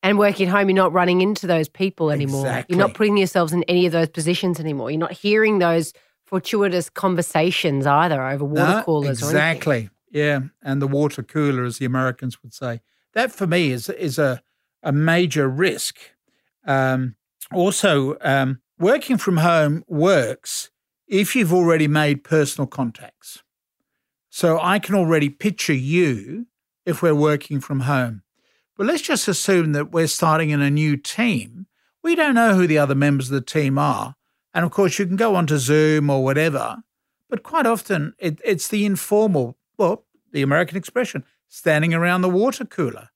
And 0.03 0.19
working 0.19 0.49
home, 0.49 0.69
you're 0.69 0.77
not 0.77 0.93
running 0.93 1.21
into 1.21 1.47
those 1.47 1.69
people 1.69 2.11
anymore. 2.11 2.47
Exactly. 2.47 2.77
You're 2.77 2.87
not 2.87 2.95
putting 2.95 3.17
yourselves 3.17 3.53
in 3.53 3.65
any 3.65 3.85
of 3.85 3.93
those 3.93 4.09
positions 4.09 4.61
anymore. 4.61 4.91
You're 4.91 5.01
not 5.01 5.13
hearing 5.13 5.59
those 5.59 5.93
fortuitous 6.29 6.91
conversations 6.91 7.87
either 7.87 8.23
over 8.23 8.45
water 8.45 8.73
no, 8.73 8.83
coolers. 8.83 9.23
Exactly. 9.23 9.89
Yeah, 10.11 10.41
and 10.63 10.81
the 10.83 10.87
water 10.87 11.23
cooler, 11.23 11.65
as 11.65 11.79
the 11.79 11.87
Americans 11.87 12.43
would 12.43 12.53
say. 12.53 12.81
That 13.15 13.33
for 13.33 13.47
me 13.47 13.71
is 13.71 13.89
is 13.89 14.19
a 14.19 14.43
a 14.83 14.93
major 14.93 15.49
risk. 15.49 15.97
Um, 16.67 17.17
also, 17.53 18.17
um, 18.21 18.61
working 18.79 19.17
from 19.17 19.39
home 19.39 19.85
works 19.89 20.71
if 21.07 21.35
you've 21.35 21.53
already 21.53 21.89
made 21.89 22.25
personal 22.25 22.67
contacts. 22.67 23.43
So 24.29 24.61
I 24.61 24.79
can 24.79 24.95
already 24.95 25.31
picture 25.31 25.73
you 25.73 26.47
if 26.85 27.03
we're 27.03 27.15
working 27.15 27.61
from 27.61 27.81
home. 27.81 28.23
But 28.77 28.87
let's 28.87 29.03
just 29.03 29.27
assume 29.27 29.73
that 29.73 29.91
we're 29.91 30.07
starting 30.07 30.51
in 30.51 30.61
a 30.61 30.71
new 30.71 30.97
team. 30.97 31.67
we 32.03 32.15
don't 32.15 32.35
know 32.35 32.55
who 32.55 32.67
the 32.67 32.79
other 32.79 32.95
members 32.95 33.29
of 33.31 33.35
the 33.35 33.41
team 33.41 33.77
are. 33.79 34.15
And 34.59 34.65
of 34.65 34.73
course, 34.73 34.99
you 34.99 35.07
can 35.07 35.15
go 35.15 35.37
onto 35.37 35.57
Zoom 35.57 36.11
or 36.11 36.25
whatever, 36.25 36.79
but 37.31 37.45
quite 37.45 37.65
often 37.65 38.15
it, 38.19 38.41
it's 38.45 38.67
the 38.67 38.85
informal, 38.85 39.57
well, 39.77 40.05
the 40.33 40.43
American 40.43 40.77
expression, 40.77 41.23
standing 41.47 41.95
around 41.95 42.23
the 42.23 42.29
water 42.29 42.65
cooler, 42.65 43.11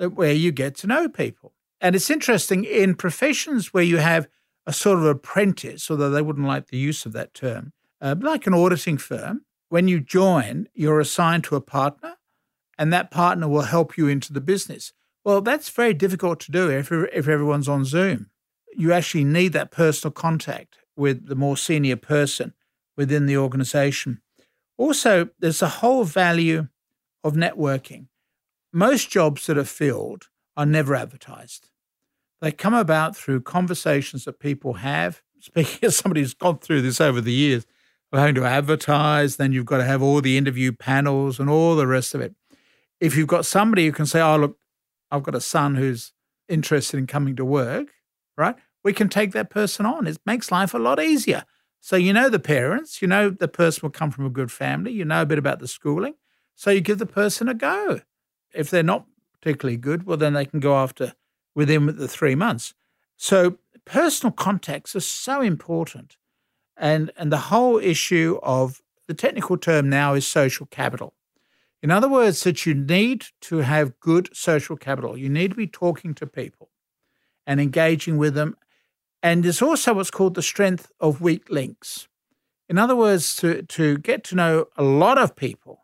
where 0.00 0.32
you 0.32 0.50
get 0.50 0.74
to 0.78 0.88
know 0.88 1.08
people. 1.08 1.52
And 1.80 1.94
it's 1.94 2.10
interesting 2.10 2.64
in 2.64 2.96
professions 2.96 3.72
where 3.72 3.84
you 3.84 3.98
have 3.98 4.26
a 4.66 4.72
sort 4.72 4.98
of 4.98 5.04
apprentice, 5.04 5.88
although 5.92 6.10
they 6.10 6.22
wouldn't 6.22 6.48
like 6.48 6.66
the 6.66 6.76
use 6.76 7.06
of 7.06 7.12
that 7.12 7.34
term, 7.34 7.72
uh, 8.00 8.16
like 8.20 8.48
an 8.48 8.54
auditing 8.54 8.98
firm, 8.98 9.42
when 9.68 9.86
you 9.86 10.00
join, 10.00 10.66
you're 10.74 10.98
assigned 10.98 11.44
to 11.44 11.54
a 11.54 11.60
partner, 11.60 12.16
and 12.76 12.92
that 12.92 13.12
partner 13.12 13.46
will 13.46 13.62
help 13.62 13.96
you 13.96 14.08
into 14.08 14.32
the 14.32 14.40
business. 14.40 14.92
Well, 15.24 15.40
that's 15.40 15.68
very 15.68 15.94
difficult 15.94 16.40
to 16.40 16.50
do 16.50 16.68
if, 16.68 16.90
if 16.90 17.28
everyone's 17.28 17.68
on 17.68 17.84
Zoom. 17.84 18.30
You 18.76 18.92
actually 18.92 19.24
need 19.24 19.52
that 19.52 19.70
personal 19.70 20.12
contact 20.12 20.78
with 20.96 21.26
the 21.26 21.34
more 21.34 21.56
senior 21.56 21.96
person 21.96 22.54
within 22.96 23.26
the 23.26 23.36
organization. 23.36 24.20
Also, 24.76 25.28
there's 25.38 25.62
a 25.62 25.68
whole 25.68 26.04
value 26.04 26.68
of 27.22 27.34
networking. 27.34 28.06
Most 28.72 29.10
jobs 29.10 29.46
that 29.46 29.58
are 29.58 29.64
filled 29.64 30.28
are 30.56 30.66
never 30.66 30.94
advertised. 30.94 31.70
They 32.40 32.52
come 32.52 32.74
about 32.74 33.16
through 33.16 33.42
conversations 33.42 34.24
that 34.24 34.38
people 34.38 34.74
have. 34.74 35.22
Speaking 35.40 35.80
as 35.82 35.96
somebody 35.96 36.22
who's 36.22 36.34
gone 36.34 36.58
through 36.58 36.82
this 36.82 37.00
over 37.00 37.20
the 37.20 37.32
years, 37.32 37.66
we're 38.10 38.20
having 38.20 38.34
to 38.36 38.44
advertise, 38.44 39.36
then 39.36 39.52
you've 39.52 39.66
got 39.66 39.78
to 39.78 39.84
have 39.84 40.02
all 40.02 40.20
the 40.20 40.38
interview 40.38 40.72
panels 40.72 41.40
and 41.40 41.50
all 41.50 41.76
the 41.76 41.86
rest 41.86 42.14
of 42.14 42.20
it. 42.20 42.34
If 43.00 43.16
you've 43.16 43.28
got 43.28 43.44
somebody 43.44 43.86
who 43.86 43.92
can 43.92 44.06
say, 44.06 44.20
Oh, 44.20 44.36
look, 44.36 44.58
I've 45.10 45.22
got 45.22 45.34
a 45.34 45.40
son 45.40 45.74
who's 45.74 46.12
interested 46.48 46.98
in 46.98 47.06
coming 47.06 47.36
to 47.36 47.44
work, 47.44 47.88
right? 48.36 48.56
We 48.82 48.92
can 48.92 49.08
take 49.08 49.32
that 49.32 49.50
person 49.50 49.86
on. 49.86 50.06
It 50.06 50.18
makes 50.26 50.52
life 50.52 50.74
a 50.74 50.78
lot 50.78 51.00
easier. 51.00 51.44
So 51.80 51.96
you 51.96 52.12
know 52.12 52.28
the 52.28 52.38
parents, 52.38 53.02
you 53.02 53.08
know 53.08 53.30
the 53.30 53.48
person 53.48 53.80
will 53.82 53.90
come 53.90 54.10
from 54.10 54.26
a 54.26 54.30
good 54.30 54.50
family, 54.50 54.92
you 54.92 55.04
know 55.04 55.22
a 55.22 55.26
bit 55.26 55.38
about 55.38 55.58
the 55.58 55.68
schooling. 55.68 56.14
So 56.54 56.70
you 56.70 56.80
give 56.80 56.98
the 56.98 57.06
person 57.06 57.48
a 57.48 57.54
go. 57.54 58.00
If 58.54 58.70
they're 58.70 58.82
not 58.82 59.06
particularly 59.38 59.76
good, 59.76 60.06
well, 60.06 60.16
then 60.16 60.32
they 60.32 60.46
can 60.46 60.60
go 60.60 60.76
after 60.76 61.14
within 61.54 61.86
the 61.86 62.08
three 62.08 62.34
months. 62.34 62.74
So 63.16 63.58
personal 63.84 64.32
contacts 64.32 64.96
are 64.96 65.00
so 65.00 65.40
important. 65.40 66.16
And, 66.76 67.12
and 67.16 67.30
the 67.30 67.36
whole 67.36 67.78
issue 67.78 68.38
of 68.42 68.80
the 69.06 69.14
technical 69.14 69.56
term 69.56 69.88
now 69.88 70.14
is 70.14 70.26
social 70.26 70.66
capital. 70.66 71.14
In 71.82 71.90
other 71.90 72.08
words, 72.08 72.42
that 72.44 72.64
you 72.64 72.72
need 72.74 73.26
to 73.42 73.58
have 73.58 74.00
good 74.00 74.30
social 74.32 74.76
capital. 74.76 75.18
You 75.18 75.28
need 75.28 75.50
to 75.50 75.56
be 75.56 75.66
talking 75.66 76.14
to 76.14 76.26
people 76.26 76.70
and 77.46 77.60
engaging 77.60 78.16
with 78.16 78.34
them. 78.34 78.56
And 79.22 79.44
there's 79.44 79.62
also 79.62 79.94
what's 79.94 80.10
called 80.10 80.34
the 80.34 80.42
strength 80.42 80.90
of 81.00 81.20
weak 81.20 81.48
links. 81.50 82.08
In 82.68 82.78
other 82.78 82.96
words, 82.96 83.36
to, 83.36 83.62
to 83.62 83.98
get 83.98 84.24
to 84.24 84.34
know 84.34 84.66
a 84.76 84.82
lot 84.82 85.18
of 85.18 85.36
people, 85.36 85.80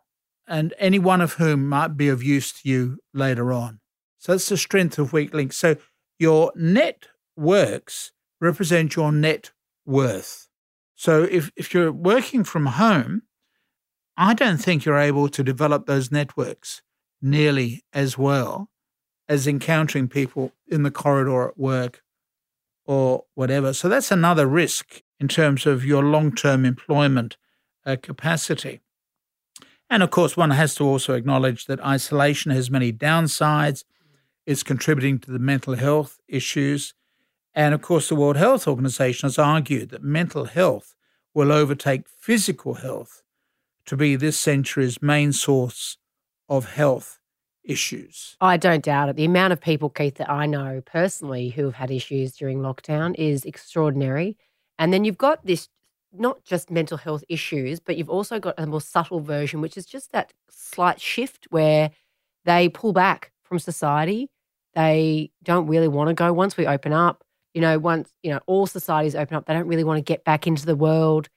and 0.47 0.75
any 0.79 0.99
one 0.99 1.21
of 1.21 1.35
whom 1.35 1.69
might 1.69 1.97
be 1.97 2.09
of 2.09 2.23
use 2.23 2.53
to 2.53 2.69
you 2.69 2.99
later 3.15 3.53
on. 3.53 3.81
So 4.19 4.33
that's 4.33 4.49
the 4.49 4.57
strength 4.57 4.99
of 4.99 5.13
weak 5.13 5.33
links. 5.33 5.57
So 5.57 5.77
your 6.19 6.53
net 6.57 7.07
works 7.37 8.13
represent 8.41 8.97
your 8.97 9.13
net 9.13 9.53
worth. 9.87 10.49
So 10.97 11.23
if, 11.23 11.51
if 11.57 11.73
you're 11.73 11.93
working 11.93 12.45
from 12.45 12.67
home, 12.67 13.23
I 14.17 14.35
don't 14.35 14.59
think 14.59 14.85
you're 14.85 14.99
able 14.99 15.29
to 15.29 15.43
develop 15.43 15.87
those 15.87 16.11
networks 16.11 16.83
nearly 17.23 17.83
as 17.93 18.19
well 18.19 18.70
as 19.31 19.47
encountering 19.47 20.09
people 20.09 20.53
in 20.67 20.83
the 20.83 20.91
corridor 20.91 21.49
at 21.49 21.57
work 21.57 22.03
or 22.85 23.25
whatever. 23.35 23.73
So 23.73 23.89
that's 23.89 24.11
another 24.11 24.45
risk 24.45 25.03
in 25.21 25.29
terms 25.29 25.67
of 25.67 25.85
your 25.85 26.03
long 26.03 26.35
term 26.35 26.65
employment 26.65 27.37
uh, 27.87 27.97
capacity. 28.03 28.81
And 29.89 30.03
of 30.03 30.11
course, 30.11 30.37
one 30.37 30.51
has 30.51 30.75
to 30.75 30.85
also 30.85 31.15
acknowledge 31.15 31.67
that 31.67 31.81
isolation 31.81 32.51
has 32.51 32.73
many 32.73 32.93
downsides. 32.93 33.85
It's 34.47 34.65
contributing 34.65 35.21
to 35.21 35.31
the 35.31 35.39
mental 35.39 35.77
health 35.77 36.19
issues. 36.27 36.95
And 37.55 37.73
of 37.73 37.83
course, 37.83 38.09
the 38.09 38.17
World 38.17 38.37
Health 38.37 38.67
Organization 38.67 39.29
has 39.29 39.39
argued 39.39 39.91
that 39.91 40.03
mental 40.03 40.47
health 40.47 40.97
will 41.35 41.53
overtake 41.53 42.09
physical 42.09 42.75
health 42.75 43.23
to 43.87 43.97
be 43.97 44.17
this 44.17 44.39
century's 44.39 45.01
main 45.01 45.33
source 45.33 45.99
of 46.49 46.73
health 46.73 47.20
issues. 47.65 48.37
I 48.41 48.57
don't 48.57 48.85
doubt 48.85 49.09
it. 49.09 49.17
The 49.17 49.25
amount 49.25 49.53
of 49.53 49.61
people, 49.61 49.91
Keith, 49.91 50.17
that 50.17 50.31
I 50.31 50.47
know 50.47 50.83
personally 50.85 51.51
who 51.51 51.65
have 51.65 51.75
had 51.75 51.91
issues 51.91 52.33
during 52.33 52.61
lockdown 52.61 53.15
is 53.17 53.45
extraordinary. 53.45 54.37
And 54.79 54.93
then 54.93 55.05
you've 55.05 55.19
got 55.19 55.45
this 55.45 55.69
not 56.13 56.45
just 56.45 56.71
mental 56.71 56.97
health 56.97 57.23
issues, 57.29 57.79
but 57.81 57.97
you've 57.97 58.11
also 58.11 58.41
got 58.41 58.55
a 58.59 58.67
more 58.67 58.81
subtle 58.81 59.21
version, 59.21 59.61
which 59.61 59.77
is 59.77 59.87
just 59.87 60.13
that 60.13 60.33
slight 60.51 61.01
shift 61.01 61.47
where 61.51 61.91
they 62.45 62.69
pull 62.69 62.93
back 62.93 63.31
from 63.43 63.59
society. 63.59 64.29
They 64.75 65.31
don't 65.43 65.67
really 65.67 65.89
want 65.89 66.09
to 66.09 66.15
go 66.15 66.33
once 66.33 66.57
we 66.57 66.67
open 66.67 66.93
up. 66.93 67.23
You 67.55 67.61
know, 67.61 67.79
once, 67.79 68.13
you 68.23 68.31
know, 68.31 68.41
all 68.47 68.67
societies 68.67 69.15
open 69.15 69.37
up, 69.37 69.47
they 69.47 69.55
don't 69.55 69.67
really 69.67 69.85
want 69.85 69.99
to 69.99 70.03
get 70.03 70.25
back 70.25 70.47
into 70.47 70.67
the 70.67 70.77
world. 70.77 71.29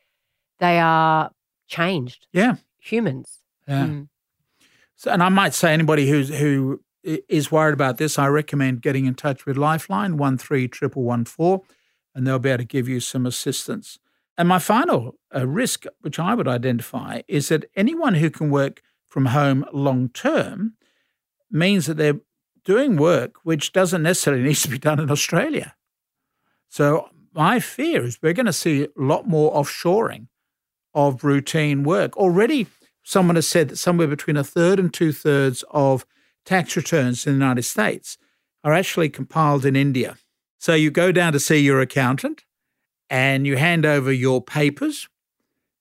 They 0.59 0.79
are 0.79 1.31
changed. 1.67 2.27
Yeah. 2.31 2.55
Humans. 2.79 3.39
Yeah. 3.67 3.85
Mm. 3.85 4.07
So, 4.95 5.11
and 5.11 5.23
I 5.23 5.29
might 5.29 5.53
say 5.53 5.73
anybody 5.73 6.09
who's 6.09 6.29
who 6.29 6.81
is 7.03 7.51
worried 7.51 7.73
about 7.73 7.97
this, 7.97 8.17
I 8.17 8.27
recommend 8.27 8.81
getting 8.81 9.05
in 9.05 9.15
touch 9.15 9.45
with 9.45 9.57
Lifeline 9.57 10.17
one 10.17 10.37
three 10.37 10.67
triple 10.67 11.03
one 11.03 11.25
four, 11.25 11.63
and 12.15 12.25
they'll 12.25 12.39
be 12.39 12.49
able 12.49 12.59
to 12.59 12.65
give 12.65 12.87
you 12.87 12.99
some 12.99 13.25
assistance. 13.25 13.99
And 14.37 14.47
my 14.47 14.59
final 14.59 15.15
uh, 15.35 15.47
risk, 15.47 15.85
which 16.01 16.17
I 16.17 16.33
would 16.33 16.47
identify, 16.47 17.21
is 17.27 17.49
that 17.49 17.65
anyone 17.75 18.15
who 18.15 18.29
can 18.29 18.49
work 18.49 18.81
from 19.07 19.27
home 19.27 19.65
long 19.71 20.09
term 20.09 20.73
means 21.51 21.85
that 21.85 21.97
they're 21.97 22.19
doing 22.65 22.95
work 22.95 23.35
which 23.43 23.73
doesn't 23.73 24.03
necessarily 24.03 24.43
need 24.47 24.55
to 24.55 24.69
be 24.69 24.79
done 24.79 24.99
in 24.99 25.11
Australia. 25.11 25.75
So 26.69 27.09
my 27.33 27.59
fear 27.59 28.03
is 28.03 28.19
we're 28.21 28.33
going 28.33 28.45
to 28.47 28.53
see 28.53 28.83
a 28.83 28.89
lot 28.95 29.27
more 29.27 29.53
offshoring 29.53 30.27
of 30.93 31.23
routine 31.23 31.83
work. 31.83 32.15
Already, 32.17 32.67
someone 33.03 33.35
has 33.35 33.47
said 33.47 33.69
that 33.69 33.77
somewhere 33.77 34.07
between 34.07 34.37
a 34.37 34.43
third 34.43 34.79
and 34.79 34.93
two 34.93 35.11
thirds 35.11 35.63
of 35.71 36.05
tax 36.45 36.75
returns 36.75 37.27
in 37.27 37.33
the 37.33 37.45
United 37.45 37.63
States 37.63 38.17
are 38.63 38.73
actually 38.73 39.09
compiled 39.09 39.65
in 39.65 39.75
India. 39.75 40.17
So 40.57 40.73
you 40.73 40.91
go 40.91 41.11
down 41.11 41.33
to 41.33 41.39
see 41.39 41.57
your 41.57 41.81
accountant 41.81 42.43
and 43.09 43.45
you 43.45 43.57
hand 43.57 43.85
over 43.85 44.11
your 44.11 44.41
papers, 44.41 45.07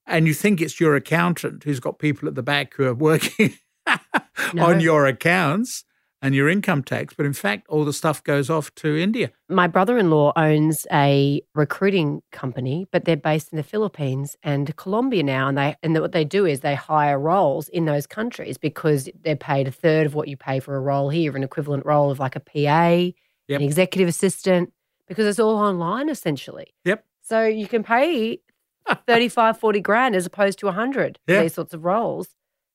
and 0.07 0.27
you 0.27 0.35
think 0.35 0.61
it's 0.61 0.81
your 0.81 0.97
accountant 0.97 1.65
who's 1.65 1.81
got 1.81 1.99
people 1.99 2.29
at 2.29 2.35
the 2.35 2.43
back 2.43 2.75
who 2.75 2.85
are 2.85 2.95
working 2.95 3.55
no. 4.53 4.67
on 4.67 4.81
your 4.81 5.07
accounts 5.07 5.85
and 6.23 6.37
your 6.37 6.49
income 6.49 6.85
tax, 6.85 7.13
but 7.15 7.27
in 7.27 7.33
fact, 7.33 7.67
all 7.69 7.85
the 7.85 7.93
stuff 7.93 8.23
goes 8.23 8.49
off 8.49 8.73
to 8.77 8.97
India. 8.97 9.33
My 9.49 9.67
brother 9.67 9.99
in 9.99 10.09
law 10.09 10.33
owns 10.37 10.87
a 10.93 11.43
recruiting 11.55 12.23
company, 12.31 12.87
but 12.93 13.05
they're 13.05 13.17
based 13.17 13.53
in 13.53 13.57
the 13.57 13.65
Philippines 13.65 14.37
and 14.43 14.75
Colombia 14.77 15.25
now. 15.25 15.49
And 15.49 15.59
they 15.59 15.77
and 15.83 15.99
what 15.99 16.13
they 16.13 16.25
do 16.25 16.47
is 16.47 16.61
they 16.61 16.77
hire 16.77 17.19
roles 17.19 17.69
in 17.69 17.87
those 17.87 18.07
countries 18.07 18.57
because 18.57 19.11
they're 19.23 19.37
paid 19.37 19.67
a 19.67 19.73
third 19.73 20.07
of 20.07 20.15
what 20.15 20.29
you 20.29 20.37
pay 20.37 20.61
for 20.61 20.77
a 20.77 20.81
role 20.81 21.11
here, 21.11 21.37
an 21.37 21.43
equivalent 21.43 21.85
role 21.85 22.11
of 22.11 22.21
like 22.21 22.37
a 22.37 22.41
PA, 22.41 23.13
yep. 23.49 23.61
an 23.61 23.63
executive 23.63 24.09
assistant, 24.09 24.73
because 25.09 25.27
it's 25.27 25.41
all 25.41 25.57
online 25.57 26.09
essentially. 26.09 26.73
Yep. 26.85 27.05
So 27.23 27.45
you 27.45 27.67
can 27.67 27.83
pay 27.83 28.41
35, 29.07 29.59
40 29.59 29.81
grand 29.81 30.15
as 30.15 30.25
opposed 30.25 30.61
to 30.61 30.67
100 30.67 31.19
yeah. 31.27 31.37
for 31.37 31.43
these 31.43 31.55
sorts 31.55 31.75
of 31.75 31.85
roles. 31.85 32.29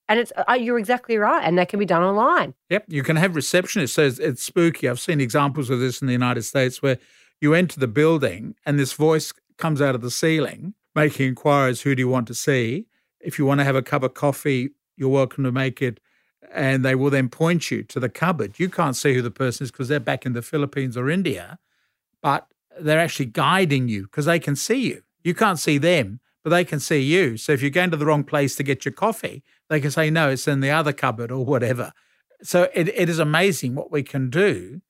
And 0.09 0.19
it's 0.19 0.31
uh, 0.35 0.53
you're 0.53 0.79
exactly 0.79 1.17
right, 1.17 1.43
and 1.43 1.57
that 1.57 1.69
can 1.69 1.79
be 1.79 1.85
done 1.85 2.01
online. 2.01 2.53
Yep, 2.69 2.85
you 2.87 3.03
can 3.03 3.17
have 3.17 3.33
receptionists. 3.33 3.89
So 3.89 4.03
it's, 4.03 4.19
it's 4.19 4.43
spooky. 4.43 4.87
I've 4.87 4.99
seen 4.99 5.19
examples 5.19 5.69
of 5.69 5.79
this 5.79 6.01
in 6.01 6.07
the 6.07 6.13
United 6.13 6.43
States 6.43 6.81
where 6.81 6.97
you 7.41 7.53
enter 7.53 7.79
the 7.79 7.87
building 7.87 8.55
and 8.65 8.79
this 8.79 8.93
voice 8.93 9.33
comes 9.57 9.81
out 9.81 9.95
of 9.95 10.01
the 10.01 10.11
ceiling 10.11 10.73
making 10.97 11.27
inquiries. 11.27 11.81
Who 11.81 11.93
do 11.93 12.01
you 12.01 12.09
want 12.09 12.27
to 12.27 12.33
see? 12.33 12.87
If 13.19 13.37
you 13.37 13.45
want 13.45 13.59
to 13.59 13.63
have 13.63 13.75
a 13.75 13.83
cup 13.83 14.03
of 14.03 14.15
coffee, 14.15 14.71
you're 14.97 15.09
welcome 15.09 15.43
to 15.43 15.51
make 15.51 15.81
it. 15.81 15.99
And 16.51 16.83
they 16.83 16.95
will 16.95 17.11
then 17.11 17.29
point 17.29 17.69
you 17.69 17.83
to 17.83 17.99
the 17.99 18.09
cupboard. 18.09 18.57
You 18.57 18.67
can't 18.69 18.95
see 18.95 19.13
who 19.13 19.21
the 19.21 19.31
person 19.31 19.65
is 19.65 19.71
because 19.71 19.89
they're 19.89 19.99
back 19.99 20.25
in 20.25 20.33
the 20.33 20.41
Philippines 20.41 20.97
or 20.97 21.09
India, 21.09 21.59
but 22.21 22.47
they're 22.79 22.99
actually 22.99 23.25
guiding 23.25 23.87
you 23.87 24.03
because 24.03 24.25
they 24.25 24.39
can 24.39 24.55
see 24.55 24.87
you. 24.87 25.03
You 25.23 25.35
can't 25.35 25.59
see 25.59 25.77
them, 25.77 26.19
but 26.43 26.49
they 26.49 26.65
can 26.65 26.79
see 26.79 27.01
you. 27.01 27.37
So 27.37 27.51
if 27.51 27.61
you're 27.61 27.69
going 27.69 27.91
to 27.91 27.97
the 27.97 28.05
wrong 28.05 28.23
place 28.23 28.55
to 28.55 28.63
get 28.63 28.85
your 28.85 28.93
coffee, 28.93 29.43
they 29.69 29.79
can 29.79 29.91
say, 29.91 30.09
no, 30.09 30.29
it's 30.29 30.47
in 30.47 30.61
the 30.61 30.71
other 30.71 30.93
cupboard 30.93 31.31
or 31.31 31.45
whatever. 31.45 31.91
So 32.43 32.69
it, 32.73 32.87
it 32.89 33.09
is 33.09 33.19
amazing 33.19 33.75
what 33.75 33.91
we 33.91 34.03
can 34.03 34.29
do 34.29 34.81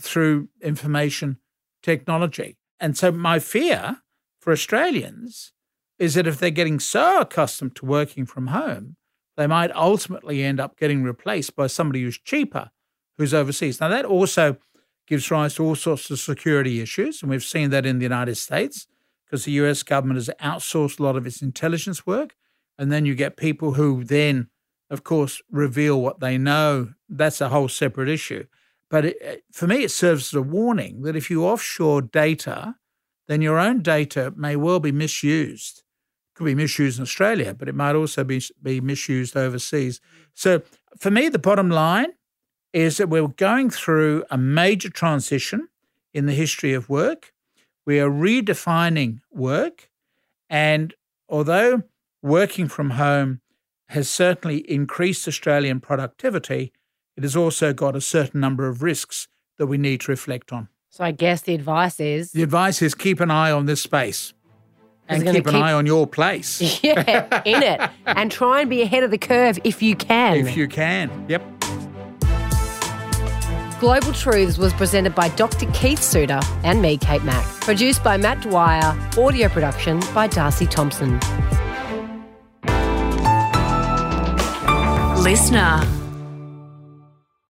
through 0.00 0.48
information 0.60 1.38
technology. 1.82 2.56
And 2.78 2.96
so 2.96 3.10
my 3.10 3.38
fear 3.38 3.98
for 4.38 4.52
Australians 4.52 5.52
is 5.98 6.14
that 6.14 6.26
if 6.26 6.38
they're 6.38 6.50
getting 6.50 6.80
so 6.80 7.20
accustomed 7.20 7.76
to 7.76 7.86
working 7.86 8.24
from 8.26 8.48
home, 8.48 8.96
they 9.36 9.46
might 9.46 9.74
ultimately 9.74 10.42
end 10.42 10.60
up 10.60 10.78
getting 10.78 11.02
replaced 11.02 11.56
by 11.56 11.66
somebody 11.66 12.02
who's 12.02 12.18
cheaper, 12.18 12.70
who's 13.18 13.34
overseas. 13.34 13.80
Now, 13.80 13.88
that 13.88 14.04
also 14.04 14.56
gives 15.06 15.30
rise 15.30 15.54
to 15.54 15.64
all 15.64 15.74
sorts 15.74 16.10
of 16.10 16.18
security 16.18 16.80
issues. 16.80 17.20
And 17.20 17.30
we've 17.30 17.44
seen 17.44 17.70
that 17.70 17.84
in 17.84 17.98
the 17.98 18.04
United 18.04 18.36
States 18.36 18.86
because 19.24 19.44
the 19.44 19.52
US 19.52 19.82
government 19.82 20.16
has 20.16 20.30
outsourced 20.40 20.98
a 20.98 21.02
lot 21.02 21.16
of 21.16 21.26
its 21.26 21.42
intelligence 21.42 22.06
work. 22.06 22.34
And 22.80 22.90
then 22.90 23.04
you 23.04 23.14
get 23.14 23.36
people 23.36 23.74
who 23.74 24.02
then, 24.02 24.48
of 24.88 25.04
course, 25.04 25.42
reveal 25.50 26.00
what 26.00 26.20
they 26.20 26.38
know. 26.38 26.94
That's 27.10 27.42
a 27.42 27.50
whole 27.50 27.68
separate 27.68 28.08
issue. 28.08 28.46
But 28.88 29.04
it, 29.04 29.44
for 29.52 29.66
me, 29.66 29.84
it 29.84 29.90
serves 29.90 30.28
as 30.28 30.38
a 30.38 30.40
warning 30.42 31.02
that 31.02 31.14
if 31.14 31.28
you 31.30 31.44
offshore 31.44 32.00
data, 32.00 32.76
then 33.28 33.42
your 33.42 33.58
own 33.58 33.82
data 33.82 34.32
may 34.34 34.56
well 34.56 34.80
be 34.80 34.92
misused. 34.92 35.82
It 36.30 36.38
could 36.38 36.46
be 36.46 36.54
misused 36.54 36.98
in 36.98 37.02
Australia, 37.02 37.52
but 37.52 37.68
it 37.68 37.74
might 37.74 37.94
also 37.94 38.24
be, 38.24 38.40
be 38.62 38.80
misused 38.80 39.36
overseas. 39.36 40.00
So 40.32 40.62
for 40.98 41.10
me, 41.10 41.28
the 41.28 41.38
bottom 41.38 41.68
line 41.68 42.14
is 42.72 42.96
that 42.96 43.10
we're 43.10 43.28
going 43.28 43.68
through 43.68 44.24
a 44.30 44.38
major 44.38 44.88
transition 44.88 45.68
in 46.14 46.24
the 46.24 46.32
history 46.32 46.72
of 46.72 46.88
work. 46.88 47.34
We 47.84 48.00
are 48.00 48.08
redefining 48.08 49.20
work. 49.30 49.90
And 50.48 50.94
although 51.28 51.82
working 52.22 52.68
from 52.68 52.90
home 52.90 53.40
has 53.90 54.08
certainly 54.08 54.58
increased 54.70 55.26
Australian 55.26 55.80
productivity, 55.80 56.72
it 57.16 57.22
has 57.22 57.36
also 57.36 57.72
got 57.72 57.96
a 57.96 58.00
certain 58.00 58.40
number 58.40 58.68
of 58.68 58.82
risks 58.82 59.26
that 59.58 59.66
we 59.66 59.76
need 59.78 60.00
to 60.02 60.12
reflect 60.12 60.52
on. 60.52 60.68
So 60.90 61.04
I 61.04 61.10
guess 61.12 61.42
the 61.42 61.54
advice 61.54 62.00
is 62.00 62.32
The 62.32 62.42
advice 62.42 62.82
is 62.82 62.94
keep 62.94 63.20
an 63.20 63.30
eye 63.30 63.50
on 63.50 63.66
this 63.66 63.80
space 63.82 64.32
and 65.08 65.24
gonna 65.24 65.38
keep 65.38 65.46
an 65.46 65.54
keep- 65.54 65.62
eye 65.62 65.72
on 65.72 65.86
your 65.86 66.06
place 66.06 66.60
yeah, 66.84 67.42
in 67.44 67.62
it, 67.62 67.90
and 68.06 68.30
try 68.30 68.60
and 68.60 68.70
be 68.70 68.82
ahead 68.82 69.02
of 69.02 69.10
the 69.10 69.18
curve 69.18 69.58
if 69.64 69.82
you 69.82 69.96
can. 69.96 70.36
if 70.36 70.56
you 70.56 70.68
can. 70.68 71.10
Yep. 71.28 71.42
Global 73.80 74.12
Truths 74.12 74.58
was 74.58 74.72
presented 74.74 75.14
by 75.14 75.30
Dr. 75.30 75.64
Keith 75.72 76.02
Suter 76.02 76.40
and 76.64 76.82
me, 76.82 76.98
Kate 76.98 77.24
Mack. 77.24 77.44
Produced 77.62 78.04
by 78.04 78.18
Matt 78.18 78.42
Dwyer. 78.42 78.94
Audio 79.18 79.48
production 79.48 80.00
by 80.14 80.26
Darcy 80.26 80.66
Thompson. 80.66 81.18
Listener. 85.20 85.99